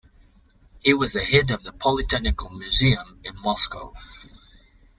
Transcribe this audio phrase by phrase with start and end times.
[0.79, 3.93] He was a head of the Poly-Technical Museum in Moscow.